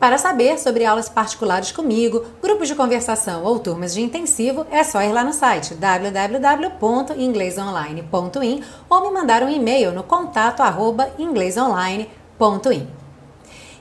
[0.00, 5.02] Para saber sobre aulas particulares comigo, grupos de conversação ou turmas de intensivo, é só
[5.02, 10.62] ir lá no site www.inglesonline.in ou me mandar um e-mail no contato.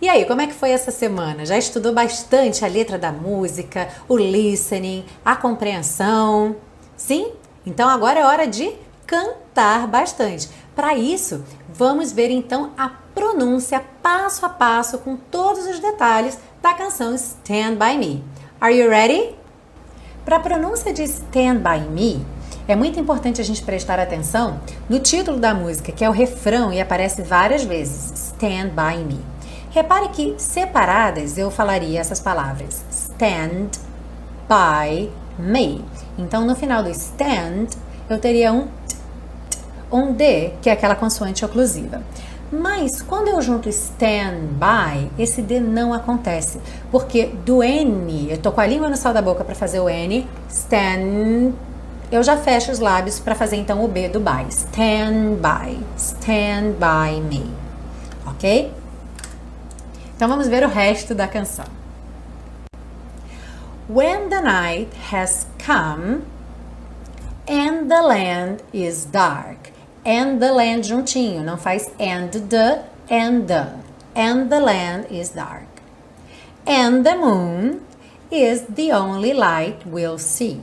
[0.00, 1.44] E aí, como é que foi essa semana?
[1.44, 6.56] Já estudou bastante a letra da música, o listening, a compreensão?
[6.96, 7.30] Sim?
[7.66, 8.72] Então agora é hora de
[9.06, 10.48] cantar bastante.
[10.74, 16.74] Para isso, vamos ver então a pronúncia passo a passo com todos os detalhes da
[16.74, 18.22] canção Stand By Me.
[18.60, 19.34] Are you ready?
[20.22, 22.26] Para a pronúncia de Stand By Me,
[22.68, 26.70] é muito importante a gente prestar atenção no título da música, que é o refrão
[26.70, 29.24] e aparece várias vezes: Stand By Me.
[29.70, 33.70] Repare que separadas eu falaria essas palavras stand
[34.46, 35.82] by me.
[36.18, 37.68] Então no final do stand
[38.10, 38.96] eu teria um t,
[39.48, 39.58] t,
[39.90, 42.02] um D, que é aquela consoante oclusiva.
[42.52, 46.60] Mas quando eu junto stand by, esse D não acontece,
[46.92, 49.88] porque do N, eu tô com a língua no sal da boca para fazer o
[49.88, 51.52] N, stand,
[52.10, 54.46] eu já fecho os lábios para fazer então o B do by.
[54.48, 57.52] Stand by, stand by me.
[58.26, 58.72] OK?
[60.14, 61.66] Então vamos ver o resto da canção.
[63.88, 66.22] When the night has come
[67.48, 69.75] and the land is dark.
[70.06, 73.66] And the land juntinho, não faz and the, and the.
[74.14, 75.66] And the land is dark.
[76.64, 77.80] And the moon
[78.30, 80.60] is the only light we'll see.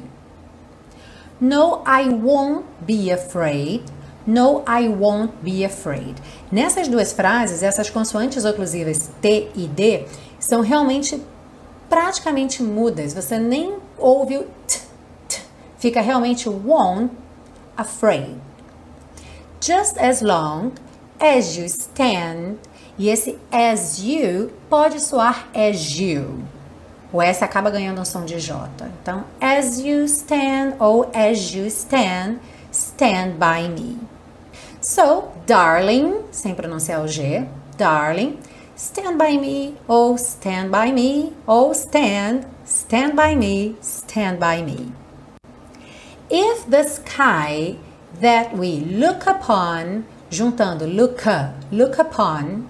[1.42, 3.84] No, I won't be afraid
[4.26, 6.16] No, I won't be afraid.
[6.50, 10.06] Nessas duas frases, essas consoantes oclusivas T e D
[10.40, 11.22] são realmente
[11.90, 13.14] praticamente mudas.
[13.14, 14.80] Você nem ouve o t,
[15.28, 15.42] t.
[15.78, 17.12] Fica realmente won't,
[17.76, 18.38] afraid.
[19.64, 20.74] Just as long
[21.22, 22.60] as you stand.
[23.00, 26.44] E esse as you pode soar as you.
[27.14, 28.70] O S acaba ganhando um som de J.
[29.02, 32.40] Então, as you stand ou as you stand,
[32.74, 33.98] stand by me.
[34.82, 37.48] So, darling, sem pronunciar o G,
[37.78, 38.40] darling,
[38.76, 44.92] stand by me, oh, stand by me, oh, stand, stand by me, stand by me.
[46.30, 47.78] If the sky
[48.20, 51.24] that we look upon, juntando look,
[51.72, 52.68] look upon,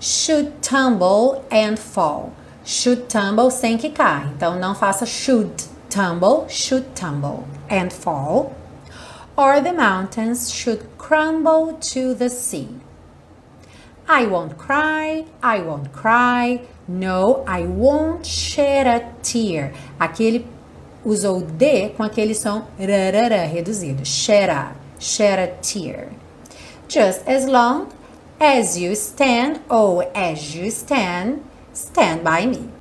[0.00, 2.32] should tumble and fall.
[2.64, 4.26] Should tumble sem quicar.
[4.36, 8.54] Então não faça should tumble, should tumble and fall
[9.38, 12.68] or the mountains should crumble to the sea.
[14.08, 19.72] I won't cry, I won't cry, no, I won't shed a tear.
[20.00, 20.44] Aqui ele
[21.08, 24.04] usou D com aquele som rarara reduzido.
[24.04, 26.08] Shed a, shed a tear.
[26.88, 27.88] Just as long
[28.38, 31.40] as you stand or as you stand,
[31.74, 32.78] stand by me.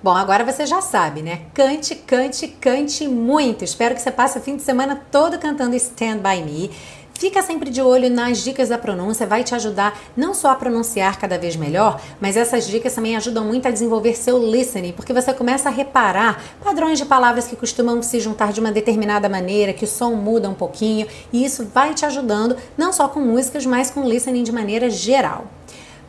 [0.00, 1.40] Bom, agora você já sabe, né?
[1.52, 3.64] Cante, cante, cante muito.
[3.64, 6.70] Espero que você passe o fim de semana todo cantando Stand By Me.
[7.18, 11.18] Fica sempre de olho nas dicas da pronúncia, vai te ajudar não só a pronunciar
[11.18, 15.34] cada vez melhor, mas essas dicas também ajudam muito a desenvolver seu listening, porque você
[15.34, 19.82] começa a reparar padrões de palavras que costumam se juntar de uma determinada maneira, que
[19.82, 23.90] o som muda um pouquinho, e isso vai te ajudando não só com músicas, mas
[23.90, 25.48] com listening de maneira geral.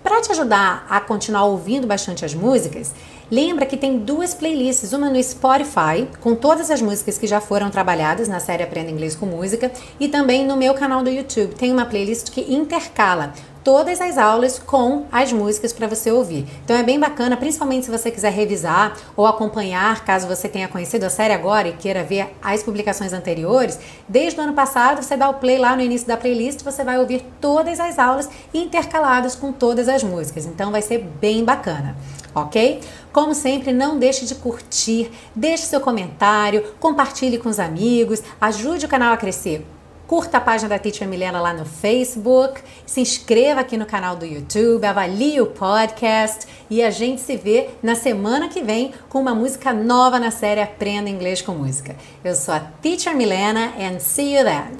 [0.03, 2.93] Para te ajudar a continuar ouvindo bastante as músicas,
[3.31, 7.69] lembra que tem duas playlists, uma no Spotify, com todas as músicas que já foram
[7.69, 11.55] trabalhadas na série Aprenda Inglês com Música, e também no meu canal do YouTube.
[11.55, 16.47] Tem uma playlist que intercala todas as aulas com as músicas para você ouvir.
[16.63, 21.05] Então é bem bacana, principalmente se você quiser revisar ou acompanhar, caso você tenha conhecido
[21.05, 23.77] a série agora e queira ver as publicações anteriores.
[24.07, 26.97] Desde o ano passado, você dá o play lá no início da playlist, você vai
[26.97, 30.45] ouvir todas as aulas intercaladas com todas as músicas.
[30.45, 31.95] Então vai ser bem bacana
[32.33, 32.81] ok?
[33.19, 38.87] Como sempre, não deixe de curtir, deixe seu comentário, compartilhe com os amigos, ajude o
[38.87, 39.65] canal a crescer
[40.07, 44.25] curta a página da Teacher Milena lá no Facebook, se inscreva aqui no canal do
[44.25, 49.35] YouTube, avalie o podcast e a gente se vê na semana que vem com uma
[49.35, 51.95] música nova na série Aprenda Inglês com Música.
[52.23, 54.77] Eu sou a Teacher Milena and see you then.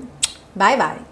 [0.56, 1.09] Bye bye.